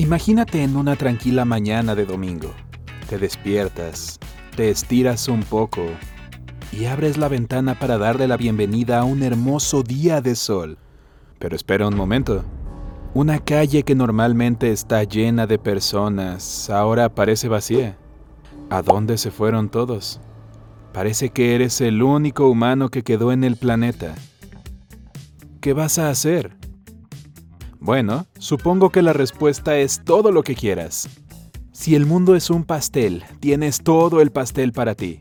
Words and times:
Imagínate 0.00 0.62
en 0.62 0.78
una 0.78 0.96
tranquila 0.96 1.44
mañana 1.44 1.94
de 1.94 2.06
domingo. 2.06 2.54
Te 3.10 3.18
despiertas, 3.18 4.18
te 4.56 4.70
estiras 4.70 5.28
un 5.28 5.42
poco 5.42 5.84
y 6.72 6.86
abres 6.86 7.18
la 7.18 7.28
ventana 7.28 7.78
para 7.78 7.98
darle 7.98 8.26
la 8.26 8.38
bienvenida 8.38 9.00
a 9.00 9.04
un 9.04 9.22
hermoso 9.22 9.82
día 9.82 10.22
de 10.22 10.36
sol. 10.36 10.78
Pero 11.38 11.54
espera 11.54 11.86
un 11.86 11.96
momento. 11.96 12.42
Una 13.12 13.40
calle 13.40 13.82
que 13.82 13.94
normalmente 13.94 14.72
está 14.72 15.04
llena 15.04 15.46
de 15.46 15.58
personas 15.58 16.70
ahora 16.70 17.14
parece 17.14 17.48
vacía. 17.48 17.98
¿A 18.70 18.80
dónde 18.80 19.18
se 19.18 19.30
fueron 19.30 19.68
todos? 19.68 20.18
Parece 20.94 21.28
que 21.28 21.54
eres 21.54 21.78
el 21.82 22.02
único 22.02 22.48
humano 22.48 22.88
que 22.88 23.02
quedó 23.02 23.32
en 23.32 23.44
el 23.44 23.56
planeta. 23.56 24.14
¿Qué 25.60 25.74
vas 25.74 25.98
a 25.98 26.08
hacer? 26.08 26.59
Bueno, 27.80 28.26
supongo 28.38 28.90
que 28.90 29.00
la 29.00 29.14
respuesta 29.14 29.78
es 29.78 30.04
todo 30.04 30.32
lo 30.32 30.42
que 30.42 30.54
quieras. 30.54 31.08
Si 31.72 31.94
el 31.94 32.04
mundo 32.04 32.36
es 32.36 32.50
un 32.50 32.64
pastel, 32.64 33.24
tienes 33.40 33.82
todo 33.82 34.20
el 34.20 34.30
pastel 34.30 34.72
para 34.72 34.94
ti. 34.94 35.20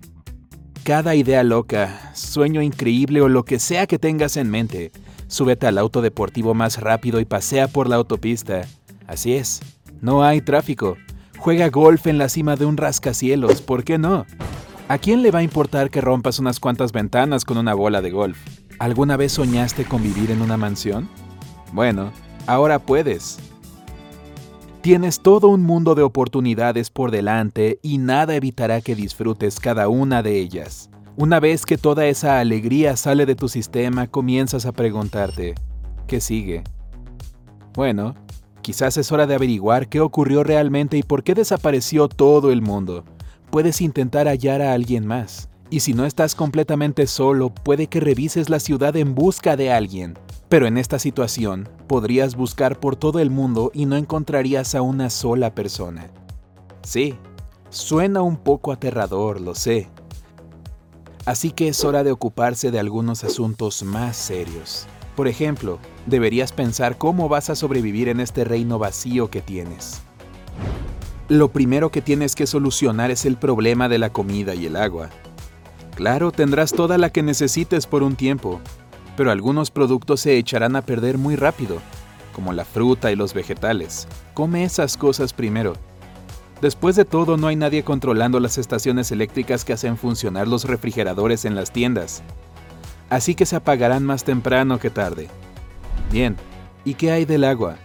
Cada 0.83 1.15
idea 1.15 1.41
loca, 1.43 2.11
sueño 2.13 2.61
increíble 2.61 3.21
o 3.21 3.29
lo 3.29 3.45
que 3.45 3.59
sea 3.59 3.87
que 3.87 3.97
tengas 3.97 4.35
en 4.35 4.49
mente, 4.49 4.91
súbete 5.27 5.67
al 5.67 5.77
auto 5.77 6.01
deportivo 6.01 6.53
más 6.53 6.81
rápido 6.81 7.21
y 7.21 7.25
pasea 7.25 7.69
por 7.69 7.87
la 7.87 7.95
autopista. 7.95 8.67
Así 9.07 9.35
es, 9.35 9.61
no 10.01 10.23
hay 10.23 10.41
tráfico. 10.41 10.97
Juega 11.37 11.69
golf 11.69 12.07
en 12.07 12.17
la 12.17 12.27
cima 12.27 12.57
de 12.57 12.65
un 12.65 12.75
rascacielos, 12.75 13.61
¿por 13.61 13.85
qué 13.85 13.97
no? 13.97 14.25
¿A 14.89 14.97
quién 14.97 15.21
le 15.21 15.31
va 15.31 15.39
a 15.39 15.43
importar 15.43 15.89
que 15.89 16.01
rompas 16.01 16.39
unas 16.39 16.59
cuantas 16.59 16.91
ventanas 16.91 17.45
con 17.45 17.57
una 17.57 17.73
bola 17.73 18.01
de 18.01 18.11
golf? 18.11 18.37
¿Alguna 18.79 19.15
vez 19.15 19.31
soñaste 19.31 19.85
con 19.85 20.03
vivir 20.03 20.29
en 20.31 20.41
una 20.41 20.57
mansión? 20.57 21.07
Bueno, 21.71 22.11
ahora 22.49 22.79
puedes. 22.79 23.37
Tienes 24.81 25.19
todo 25.19 25.49
un 25.49 25.61
mundo 25.61 25.93
de 25.93 26.01
oportunidades 26.01 26.89
por 26.89 27.11
delante 27.11 27.79
y 27.83 27.99
nada 27.99 28.33
evitará 28.35 28.81
que 28.81 28.95
disfrutes 28.95 29.59
cada 29.59 29.87
una 29.87 30.23
de 30.23 30.39
ellas. 30.39 30.89
Una 31.15 31.39
vez 31.39 31.65
que 31.65 31.77
toda 31.77 32.07
esa 32.07 32.39
alegría 32.39 32.95
sale 32.97 33.27
de 33.27 33.35
tu 33.35 33.49
sistema, 33.49 34.07
comienzas 34.07 34.65
a 34.65 34.71
preguntarte, 34.71 35.53
¿qué 36.07 36.19
sigue? 36.21 36.63
Bueno, 37.75 38.15
quizás 38.61 38.97
es 38.97 39.11
hora 39.11 39.27
de 39.27 39.35
averiguar 39.35 39.87
qué 39.87 39.99
ocurrió 39.99 40.43
realmente 40.43 40.97
y 40.97 41.03
por 41.03 41.23
qué 41.23 41.35
desapareció 41.35 42.07
todo 42.07 42.51
el 42.51 42.63
mundo. 42.63 43.03
Puedes 43.51 43.79
intentar 43.81 44.27
hallar 44.27 44.61
a 44.63 44.73
alguien 44.73 45.05
más. 45.05 45.49
Y 45.69 45.81
si 45.81 45.93
no 45.93 46.05
estás 46.05 46.33
completamente 46.33 47.05
solo, 47.05 47.49
puede 47.49 47.87
que 47.87 47.99
revises 47.99 48.49
la 48.49 48.59
ciudad 48.59 48.95
en 48.95 49.13
busca 49.13 49.55
de 49.55 49.71
alguien. 49.71 50.17
Pero 50.49 50.65
en 50.65 50.77
esta 50.77 50.97
situación, 50.97 51.69
podrías 51.87 52.35
buscar 52.35 52.79
por 52.79 52.95
todo 52.95 53.19
el 53.19 53.29
mundo 53.29 53.71
y 53.73 53.85
no 53.85 53.95
encontrarías 53.95 54.73
a 54.73 54.81
una 54.81 55.11
sola 55.11 55.53
persona. 55.53 56.09
Sí, 56.81 57.15
suena 57.69 58.23
un 58.23 58.37
poco 58.37 58.71
aterrador, 58.71 59.39
lo 59.41 59.53
sé. 59.53 59.89
Así 61.25 61.51
que 61.51 61.67
es 61.67 61.85
hora 61.85 62.03
de 62.03 62.11
ocuparse 62.11 62.71
de 62.71 62.79
algunos 62.79 63.23
asuntos 63.23 63.83
más 63.83 64.17
serios. 64.17 64.87
Por 65.15 65.27
ejemplo, 65.27 65.77
deberías 66.07 66.51
pensar 66.51 66.97
cómo 66.97 67.29
vas 67.29 67.51
a 67.51 67.55
sobrevivir 67.55 68.07
en 68.07 68.19
este 68.19 68.43
reino 68.43 68.79
vacío 68.79 69.29
que 69.29 69.41
tienes. 69.41 70.01
Lo 71.27 71.51
primero 71.51 71.91
que 71.91 72.01
tienes 72.01 72.33
que 72.33 72.47
solucionar 72.47 73.11
es 73.11 73.25
el 73.25 73.37
problema 73.37 73.87
de 73.87 73.99
la 73.99 74.11
comida 74.11 74.55
y 74.55 74.65
el 74.65 74.75
agua. 74.75 75.11
Claro, 75.99 76.31
tendrás 76.31 76.71
toda 76.71 76.97
la 76.97 77.09
que 77.09 77.21
necesites 77.21 77.85
por 77.85 78.03
un 78.03 78.15
tiempo, 78.15 78.61
pero 79.17 79.31
algunos 79.31 79.69
productos 79.69 80.21
se 80.21 80.37
echarán 80.37 80.77
a 80.77 80.81
perder 80.81 81.17
muy 81.17 81.35
rápido, 81.35 81.81
como 82.33 82.53
la 82.53 82.63
fruta 82.63 83.11
y 83.11 83.17
los 83.17 83.33
vegetales. 83.33 84.07
Come 84.33 84.63
esas 84.63 84.95
cosas 84.95 85.33
primero. 85.33 85.73
Después 86.61 86.95
de 86.95 87.03
todo, 87.03 87.35
no 87.35 87.47
hay 87.47 87.57
nadie 87.57 87.83
controlando 87.83 88.39
las 88.39 88.57
estaciones 88.57 89.11
eléctricas 89.11 89.65
que 89.65 89.73
hacen 89.73 89.97
funcionar 89.97 90.47
los 90.47 90.63
refrigeradores 90.63 91.43
en 91.43 91.53
las 91.53 91.73
tiendas. 91.73 92.23
Así 93.09 93.35
que 93.35 93.45
se 93.45 93.57
apagarán 93.57 94.05
más 94.05 94.23
temprano 94.23 94.79
que 94.79 94.89
tarde. 94.89 95.27
Bien, 96.13 96.37
¿y 96.85 96.93
qué 96.93 97.11
hay 97.11 97.25
del 97.25 97.43
agua? 97.43 97.75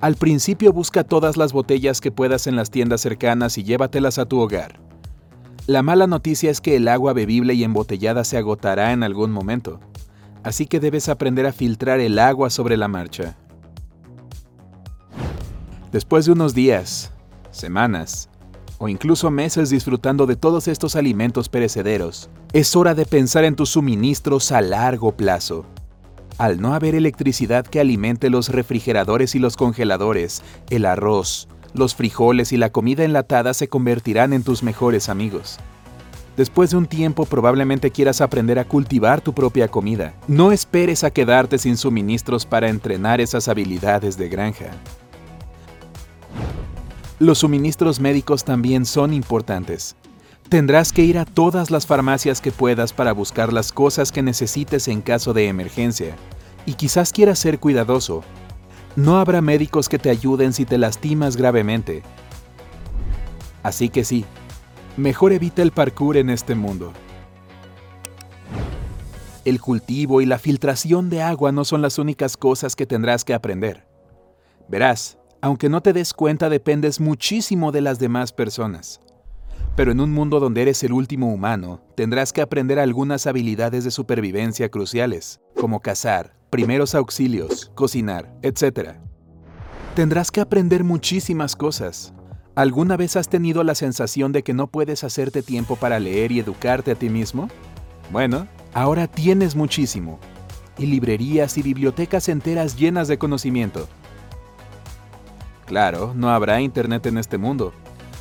Al 0.00 0.16
principio 0.16 0.72
busca 0.72 1.04
todas 1.04 1.36
las 1.36 1.52
botellas 1.52 2.00
que 2.00 2.10
puedas 2.10 2.48
en 2.48 2.56
las 2.56 2.72
tiendas 2.72 3.00
cercanas 3.00 3.58
y 3.58 3.62
llévatelas 3.62 4.18
a 4.18 4.26
tu 4.26 4.40
hogar. 4.40 4.83
La 5.66 5.82
mala 5.82 6.06
noticia 6.06 6.50
es 6.50 6.60
que 6.60 6.76
el 6.76 6.88
agua 6.88 7.14
bebible 7.14 7.54
y 7.54 7.64
embotellada 7.64 8.24
se 8.24 8.36
agotará 8.36 8.92
en 8.92 9.02
algún 9.02 9.32
momento, 9.32 9.80
así 10.42 10.66
que 10.66 10.78
debes 10.78 11.08
aprender 11.08 11.46
a 11.46 11.52
filtrar 11.52 12.00
el 12.00 12.18
agua 12.18 12.50
sobre 12.50 12.76
la 12.76 12.86
marcha. 12.86 13.34
Después 15.90 16.26
de 16.26 16.32
unos 16.32 16.52
días, 16.52 17.12
semanas 17.50 18.28
o 18.76 18.88
incluso 18.88 19.30
meses 19.30 19.70
disfrutando 19.70 20.26
de 20.26 20.36
todos 20.36 20.68
estos 20.68 20.96
alimentos 20.96 21.48
perecederos, 21.48 22.28
es 22.52 22.76
hora 22.76 22.94
de 22.94 23.06
pensar 23.06 23.44
en 23.44 23.56
tus 23.56 23.70
suministros 23.70 24.52
a 24.52 24.60
largo 24.60 25.16
plazo. 25.16 25.64
Al 26.36 26.60
no 26.60 26.74
haber 26.74 26.94
electricidad 26.94 27.64
que 27.64 27.80
alimente 27.80 28.28
los 28.28 28.50
refrigeradores 28.50 29.34
y 29.34 29.38
los 29.38 29.56
congeladores, 29.56 30.42
el 30.68 30.84
arroz, 30.84 31.48
los 31.74 31.94
frijoles 31.94 32.52
y 32.52 32.56
la 32.56 32.70
comida 32.70 33.04
enlatada 33.04 33.52
se 33.52 33.68
convertirán 33.68 34.32
en 34.32 34.44
tus 34.44 34.62
mejores 34.62 35.08
amigos. 35.08 35.58
Después 36.36 36.70
de 36.70 36.76
un 36.76 36.86
tiempo 36.86 37.26
probablemente 37.26 37.90
quieras 37.90 38.20
aprender 38.20 38.58
a 38.58 38.64
cultivar 38.64 39.20
tu 39.20 39.34
propia 39.34 39.68
comida. 39.68 40.14
No 40.26 40.50
esperes 40.50 41.04
a 41.04 41.10
quedarte 41.10 41.58
sin 41.58 41.76
suministros 41.76 42.46
para 42.46 42.68
entrenar 42.68 43.20
esas 43.20 43.48
habilidades 43.48 44.16
de 44.16 44.28
granja. 44.28 44.70
Los 47.20 47.38
suministros 47.38 48.00
médicos 48.00 48.44
también 48.44 48.84
son 48.84 49.12
importantes. 49.12 49.94
Tendrás 50.48 50.92
que 50.92 51.02
ir 51.02 51.18
a 51.18 51.24
todas 51.24 51.70
las 51.70 51.86
farmacias 51.86 52.40
que 52.40 52.50
puedas 52.50 52.92
para 52.92 53.12
buscar 53.12 53.52
las 53.52 53.72
cosas 53.72 54.10
que 54.12 54.22
necesites 54.22 54.88
en 54.88 55.00
caso 55.00 55.32
de 55.32 55.46
emergencia. 55.46 56.16
Y 56.66 56.74
quizás 56.74 57.12
quieras 57.12 57.38
ser 57.38 57.60
cuidadoso, 57.60 58.24
no 58.96 59.18
habrá 59.18 59.40
médicos 59.40 59.88
que 59.88 59.98
te 59.98 60.10
ayuden 60.10 60.52
si 60.52 60.64
te 60.64 60.78
lastimas 60.78 61.36
gravemente. 61.36 62.02
Así 63.62 63.88
que 63.88 64.04
sí, 64.04 64.24
mejor 64.96 65.32
evita 65.32 65.62
el 65.62 65.72
parkour 65.72 66.16
en 66.16 66.30
este 66.30 66.54
mundo. 66.54 66.92
El 69.44 69.60
cultivo 69.60 70.20
y 70.20 70.26
la 70.26 70.38
filtración 70.38 71.10
de 71.10 71.22
agua 71.22 71.52
no 71.52 71.64
son 71.64 71.82
las 71.82 71.98
únicas 71.98 72.36
cosas 72.36 72.76
que 72.76 72.86
tendrás 72.86 73.24
que 73.24 73.34
aprender. 73.34 73.86
Verás, 74.68 75.18
aunque 75.42 75.68
no 75.68 75.82
te 75.82 75.92
des 75.92 76.14
cuenta, 76.14 76.48
dependes 76.48 77.00
muchísimo 77.00 77.70
de 77.70 77.82
las 77.82 77.98
demás 77.98 78.32
personas. 78.32 79.00
Pero 79.76 79.92
en 79.92 80.00
un 80.00 80.12
mundo 80.12 80.40
donde 80.40 80.62
eres 80.62 80.82
el 80.84 80.92
último 80.92 81.32
humano, 81.32 81.82
tendrás 81.96 82.32
que 82.32 82.40
aprender 82.40 82.78
algunas 82.78 83.26
habilidades 83.26 83.84
de 83.84 83.90
supervivencia 83.90 84.70
cruciales, 84.70 85.40
como 85.56 85.80
cazar, 85.80 86.34
primeros 86.54 86.94
auxilios, 86.94 87.72
cocinar, 87.74 88.32
etc. 88.42 88.92
Tendrás 89.96 90.30
que 90.30 90.40
aprender 90.40 90.84
muchísimas 90.84 91.56
cosas. 91.56 92.14
¿Alguna 92.54 92.96
vez 92.96 93.16
has 93.16 93.28
tenido 93.28 93.64
la 93.64 93.74
sensación 93.74 94.30
de 94.30 94.44
que 94.44 94.54
no 94.54 94.68
puedes 94.68 95.02
hacerte 95.02 95.42
tiempo 95.42 95.74
para 95.74 95.98
leer 95.98 96.30
y 96.30 96.38
educarte 96.38 96.92
a 96.92 96.94
ti 96.94 97.08
mismo? 97.08 97.48
Bueno, 98.12 98.46
ahora 98.72 99.08
tienes 99.08 99.56
muchísimo. 99.56 100.20
Y 100.78 100.86
librerías 100.86 101.58
y 101.58 101.62
bibliotecas 101.62 102.28
enteras 102.28 102.76
llenas 102.76 103.08
de 103.08 103.18
conocimiento. 103.18 103.88
Claro, 105.66 106.12
no 106.14 106.30
habrá 106.30 106.60
internet 106.60 107.04
en 107.06 107.18
este 107.18 107.36
mundo. 107.36 107.72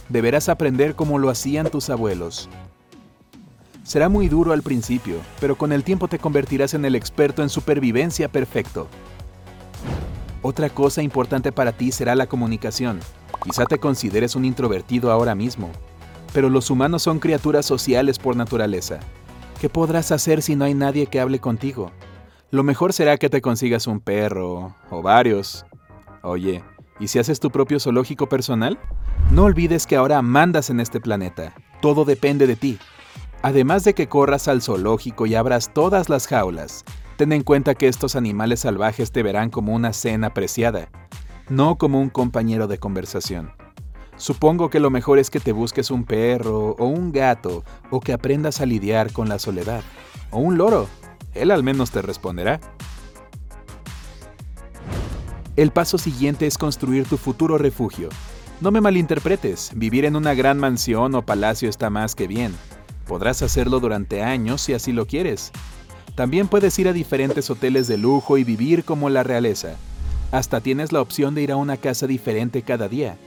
Deberás 0.10 0.50
aprender 0.50 0.96
como 0.96 1.20
lo 1.20 1.30
hacían 1.30 1.70
tus 1.70 1.92
abuelos, 1.92 2.50
Será 3.84 4.08
muy 4.08 4.30
duro 4.30 4.54
al 4.54 4.64
principio, 4.64 5.18
pero 5.42 5.58
con 5.58 5.74
el 5.74 5.84
tiempo 5.84 6.08
te 6.08 6.18
convertirás 6.18 6.74
en 6.74 6.86
el 6.86 6.96
experto 6.96 7.44
en 7.44 7.50
supervivencia 7.50 8.30
perfecto. 8.30 8.88
Otra 10.42 10.70
cosa 10.70 11.02
importante 11.02 11.52
para 11.52 11.74
ti 11.74 11.92
será 11.92 12.16
la 12.16 12.28
comunicación. 12.28 13.02
Quizá 13.44 13.66
te 13.66 13.80
consideres 13.80 14.38
un 14.38 14.46
introvertido 14.46 15.12
ahora 15.12 15.36
mismo, 15.36 15.70
pero 16.34 16.50
los 16.50 16.70
humanos 16.70 17.04
son 17.04 17.20
criaturas 17.20 17.66
sociales 17.66 18.20
por 18.20 18.38
naturaleza. 18.38 19.00
¿Qué 19.60 19.70
podrás 19.70 20.14
hacer 20.14 20.42
si 20.42 20.56
no 20.56 20.64
hay 20.64 20.74
nadie 20.74 21.08
que 21.08 21.20
hable 21.20 21.40
contigo? 21.40 21.92
Lo 22.52 22.64
mejor 22.64 22.94
será 22.94 23.18
que 23.18 23.30
te 23.30 23.42
consigas 23.42 23.86
un 23.88 24.00
perro 24.00 24.76
o 24.92 25.02
varios. 25.02 25.66
Oye, 26.22 26.64
¿y 27.02 27.10
si 27.10 27.20
haces 27.20 27.42
tu 27.42 27.52
propio 27.52 27.82
zoológico 27.82 28.30
personal? 28.30 28.80
No 29.32 29.44
olvides 29.44 29.86
que 29.88 29.98
ahora 29.98 30.22
mandas 30.22 30.70
en 30.70 30.80
este 30.80 31.02
planeta. 31.02 31.54
Todo 31.82 32.06
depende 32.06 32.48
de 32.48 32.56
ti. 32.56 32.80
Además 33.44 33.84
de 33.84 33.94
que 33.94 34.08
corras 34.08 34.48
al 34.48 34.62
zoológico 34.62 35.26
y 35.26 35.36
abras 35.36 35.74
todas 35.74 36.08
las 36.08 36.28
jaulas, 36.28 36.86
ten 37.18 37.34
en 37.34 37.44
cuenta 37.44 37.76
que 37.76 37.90
estos 37.90 38.16
animales 38.16 38.62
salvajes 38.62 39.12
te 39.12 39.22
verán 39.22 39.50
como 39.50 39.74
una 39.74 39.92
cena 39.92 40.34
preciada, 40.34 40.88
no 41.50 41.78
como 41.78 42.00
un 42.00 42.10
compañero 42.10 42.68
de 42.68 42.78
conversación. 42.78 43.52
Supongo 44.16 44.70
que 44.70 44.80
lo 44.80 44.90
mejor 44.90 45.20
es 45.20 45.30
que 45.30 45.42
te 45.42 45.52
busques 45.52 45.92
un 45.92 46.06
perro 46.06 46.78
o 46.80 46.86
un 46.86 47.12
gato 47.12 47.66
o 47.90 48.00
que 48.00 48.14
aprendas 48.14 48.62
a 48.62 48.66
lidiar 48.66 49.12
con 49.12 49.28
la 49.28 49.40
soledad. 49.40 49.84
O 50.32 50.40
un 50.40 50.58
loro. 50.58 50.88
Él 51.34 51.52
al 51.52 51.64
menos 51.64 51.92
te 51.92 52.02
responderá. 52.02 52.62
El 55.58 55.72
paso 55.72 55.98
siguiente 55.98 56.48
es 56.48 56.58
construir 56.58 57.06
tu 57.08 57.18
futuro 57.18 57.58
refugio. 57.58 58.08
No 58.62 58.72
me 58.72 58.80
malinterpretes, 58.80 59.72
vivir 59.76 60.06
en 60.06 60.16
una 60.16 60.34
gran 60.34 60.60
mansión 60.60 61.14
o 61.16 61.26
palacio 61.26 61.70
está 61.70 61.90
más 61.90 62.16
que 62.16 62.28
bien. 62.28 62.54
Podrás 63.08 63.42
hacerlo 63.42 63.80
durante 63.80 64.24
años 64.24 64.62
si 64.62 64.74
así 64.74 64.92
lo 64.92 65.06
quieres. 65.06 65.52
También 66.16 66.48
puedes 66.48 66.78
ir 66.80 66.88
a 66.88 66.94
diferentes 66.94 67.50
hoteles 67.50 67.88
de 67.88 67.98
lujo 67.98 68.38
y 68.38 68.44
vivir 68.44 68.84
como 68.84 69.10
la 69.10 69.24
realeza. 69.24 69.76
Hasta 70.32 70.62
tienes 70.62 70.92
la 70.92 71.02
opción 71.02 71.36
de 71.36 71.42
ir 71.42 71.52
a 71.52 71.56
una 71.56 71.78
casa 71.78 72.08
diferente 72.08 72.62
cada 72.62 72.88
día. 72.88 73.18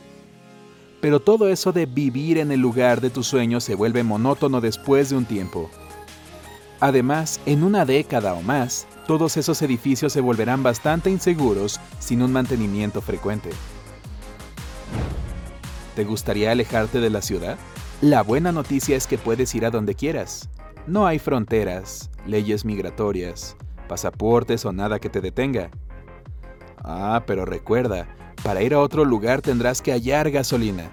Pero 1.00 1.20
todo 1.20 1.48
eso 1.48 1.72
de 1.72 1.86
vivir 1.86 2.38
en 2.38 2.50
el 2.50 2.60
lugar 2.60 3.00
de 3.00 3.10
tus 3.10 3.26
sueños 3.26 3.64
se 3.64 3.74
vuelve 3.74 4.02
monótono 4.02 4.60
después 4.60 5.10
de 5.10 5.16
un 5.16 5.24
tiempo. 5.24 5.70
Además, 6.80 7.40
en 7.46 7.62
una 7.62 7.84
década 7.84 8.34
o 8.34 8.42
más, 8.42 8.86
todos 9.06 9.36
esos 9.36 9.62
edificios 9.62 10.12
se 10.12 10.20
volverán 10.20 10.62
bastante 10.62 11.10
inseguros 11.10 11.80
sin 12.00 12.22
un 12.22 12.32
mantenimiento 12.32 13.00
frecuente. 13.00 13.50
¿Te 15.94 16.04
gustaría 16.04 16.50
alejarte 16.50 17.00
de 17.00 17.10
la 17.10 17.22
ciudad? 17.22 17.56
La 18.02 18.22
buena 18.22 18.52
noticia 18.52 18.94
es 18.94 19.06
que 19.06 19.16
puedes 19.16 19.54
ir 19.54 19.64
a 19.64 19.70
donde 19.70 19.94
quieras. 19.94 20.50
No 20.86 21.06
hay 21.06 21.18
fronteras, 21.18 22.10
leyes 22.26 22.66
migratorias, 22.66 23.56
pasaportes 23.88 24.66
o 24.66 24.72
nada 24.72 24.98
que 24.98 25.08
te 25.08 25.22
detenga. 25.22 25.70
Ah, 26.84 27.24
pero 27.26 27.46
recuerda, 27.46 28.06
para 28.42 28.60
ir 28.60 28.74
a 28.74 28.80
otro 28.80 29.06
lugar 29.06 29.40
tendrás 29.40 29.80
que 29.80 29.92
hallar 29.92 30.30
gasolina. 30.30 30.90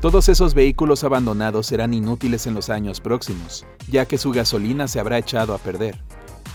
Todos 0.00 0.30
esos 0.30 0.54
vehículos 0.54 1.04
abandonados 1.04 1.66
serán 1.66 1.92
inútiles 1.92 2.46
en 2.46 2.54
los 2.54 2.70
años 2.70 3.02
próximos, 3.02 3.66
ya 3.86 4.06
que 4.06 4.16
su 4.16 4.32
gasolina 4.32 4.88
se 4.88 5.00
habrá 5.00 5.18
echado 5.18 5.52
a 5.52 5.58
perder. 5.58 6.00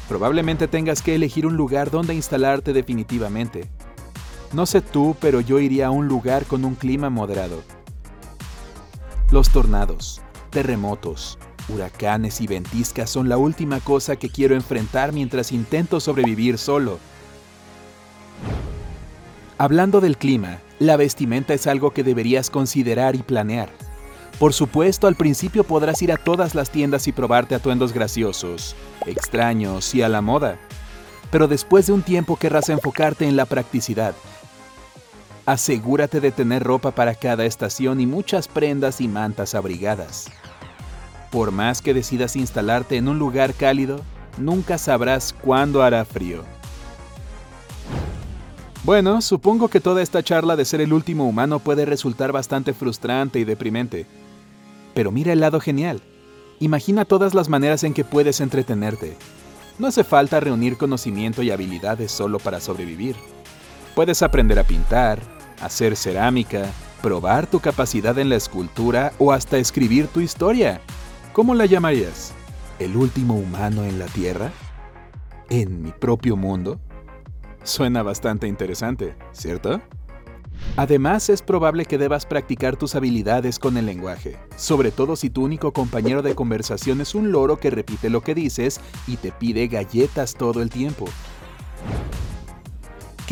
Probablemente 0.09 0.67
tengas 0.67 1.03
que 1.03 1.13
elegir 1.13 1.45
un 1.45 1.55
lugar 1.55 1.91
donde 1.91 2.15
instalarte 2.15 2.73
definitivamente. 2.73 3.69
No 4.53 4.65
sé 4.65 4.81
tú, 4.81 5.15
pero 5.21 5.39
yo 5.39 5.59
iría 5.59 5.87
a 5.87 5.91
un 5.91 6.07
lugar 6.07 6.45
con 6.45 6.65
un 6.65 6.73
clima 6.73 7.11
moderado. 7.11 7.61
Los 9.33 9.49
tornados, 9.49 10.21
terremotos, 10.51 11.39
huracanes 11.67 12.39
y 12.39 12.45
ventiscas 12.45 13.09
son 13.09 13.29
la 13.29 13.37
última 13.37 13.79
cosa 13.79 14.15
que 14.15 14.29
quiero 14.29 14.53
enfrentar 14.53 15.11
mientras 15.11 15.51
intento 15.51 15.99
sobrevivir 15.99 16.59
solo. 16.59 16.99
Hablando 19.57 20.01
del 20.01 20.19
clima, 20.19 20.59
la 20.77 20.97
vestimenta 20.97 21.55
es 21.55 21.65
algo 21.65 21.89
que 21.89 22.03
deberías 22.03 22.51
considerar 22.51 23.15
y 23.15 23.23
planear. 23.23 23.69
Por 24.37 24.53
supuesto, 24.53 25.07
al 25.07 25.15
principio 25.15 25.63
podrás 25.63 25.99
ir 26.03 26.11
a 26.11 26.17
todas 26.17 26.53
las 26.53 26.69
tiendas 26.69 27.07
y 27.07 27.11
probarte 27.11 27.55
atuendos 27.55 27.91
graciosos, 27.91 28.75
extraños 29.07 29.95
y 29.95 30.03
a 30.03 30.09
la 30.09 30.21
moda. 30.21 30.59
Pero 31.31 31.47
después 31.47 31.87
de 31.87 31.93
un 31.93 32.03
tiempo 32.03 32.35
querrás 32.35 32.69
enfocarte 32.69 33.27
en 33.27 33.35
la 33.35 33.45
practicidad. 33.45 34.13
Asegúrate 35.45 36.21
de 36.21 36.31
tener 36.31 36.63
ropa 36.63 36.91
para 36.91 37.15
cada 37.15 37.43
estación 37.43 37.99
y 37.99 38.05
muchas 38.05 38.47
prendas 38.47 39.01
y 39.01 39.09
mantas 39.09 39.55
abrigadas. 39.55 40.31
Por 41.31 41.51
más 41.51 41.81
que 41.81 41.93
decidas 41.93 42.37
instalarte 42.37 42.95
en 42.95 43.09
un 43.09 43.19
lugar 43.19 43.53
cálido, 43.53 43.99
nunca 44.37 44.77
sabrás 44.77 45.33
cuándo 45.33 45.83
hará 45.83 46.05
frío. 46.05 46.43
Bueno, 48.85 49.21
supongo 49.21 49.67
que 49.67 49.81
toda 49.81 50.01
esta 50.01 50.23
charla 50.23 50.55
de 50.55 50.63
ser 50.63 50.79
el 50.79 50.93
último 50.93 51.27
humano 51.27 51.59
puede 51.59 51.85
resultar 51.85 52.31
bastante 52.31 52.73
frustrante 52.73 53.39
y 53.39 53.43
deprimente. 53.43 54.05
Pero 54.93 55.11
mira 55.11 55.33
el 55.33 55.41
lado 55.41 55.59
genial. 55.59 56.01
Imagina 56.59 57.03
todas 57.03 57.33
las 57.33 57.49
maneras 57.49 57.83
en 57.83 57.93
que 57.93 58.05
puedes 58.05 58.39
entretenerte. 58.39 59.17
No 59.77 59.87
hace 59.87 60.05
falta 60.05 60.39
reunir 60.39 60.77
conocimiento 60.77 61.43
y 61.43 61.51
habilidades 61.51 62.11
solo 62.11 62.39
para 62.39 62.61
sobrevivir. 62.61 63.15
Puedes 63.95 64.23
aprender 64.23 64.57
a 64.57 64.63
pintar, 64.63 65.19
hacer 65.61 65.95
cerámica, 65.95 66.65
probar 67.03 67.45
tu 67.45 67.59
capacidad 67.59 68.17
en 68.17 68.29
la 68.29 68.37
escultura 68.37 69.13
o 69.19 69.31
hasta 69.31 69.57
escribir 69.57 70.07
tu 70.07 70.19
historia. 70.19 70.81
¿Cómo 71.31 71.53
la 71.53 71.67
llamarías? 71.67 72.33
¿El 72.79 72.97
último 72.97 73.35
humano 73.35 73.83
en 73.83 73.99
la 73.99 74.07
Tierra? 74.07 74.51
¿En 75.51 75.83
mi 75.83 75.91
propio 75.91 76.35
mundo? 76.35 76.79
Suena 77.63 78.01
bastante 78.01 78.47
interesante, 78.47 79.15
¿cierto? 79.31 79.79
Además, 80.75 81.29
es 81.29 81.43
probable 81.43 81.85
que 81.85 81.99
debas 81.99 82.25
practicar 82.25 82.77
tus 82.77 82.95
habilidades 82.95 83.59
con 83.59 83.77
el 83.77 83.85
lenguaje, 83.85 84.39
sobre 84.55 84.89
todo 84.89 85.15
si 85.15 85.29
tu 85.29 85.43
único 85.43 85.71
compañero 85.71 86.23
de 86.23 86.33
conversación 86.33 86.99
es 86.99 87.13
un 87.13 87.31
loro 87.31 87.57
que 87.57 87.69
repite 87.69 88.09
lo 88.09 88.21
que 88.21 88.33
dices 88.33 88.81
y 89.05 89.17
te 89.17 89.31
pide 89.31 89.67
galletas 89.67 90.33
todo 90.33 90.63
el 90.63 90.71
tiempo. 90.71 91.05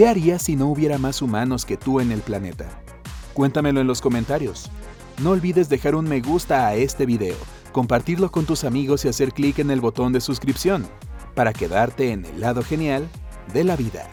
¿Qué 0.02 0.08
harías 0.08 0.42
si 0.42 0.56
no 0.56 0.66
hubiera 0.66 0.98
más 0.98 1.22
humanos 1.22 1.64
que 1.64 1.78
tú 1.78 2.00
en 2.00 2.12
el 2.12 2.22
planeta? 2.22 2.68
Cuéntamelo 3.36 3.82
en 3.82 3.86
los 3.86 4.02
comentarios. 4.02 4.72
No 5.22 5.30
olvides 5.30 5.70
dejar 5.70 5.94
un 5.94 6.10
me 6.10 6.22
gusta 6.22 6.66
a 6.66 6.74
este 6.74 7.06
video, 7.06 7.36
compartirlo 7.72 8.32
con 8.32 8.48
tus 8.48 8.64
amigos 8.64 9.06
y 9.06 9.10
hacer 9.10 9.32
clic 9.32 9.60
en 9.60 9.70
el 9.70 9.80
botón 9.80 10.12
de 10.12 10.20
suscripción 10.20 10.88
para 11.36 11.54
quedarte 11.54 12.14
en 12.14 12.26
el 12.26 12.42
lado 12.42 12.64
genial 12.64 13.08
de 13.54 13.64
la 13.64 13.76
vida. 13.76 14.10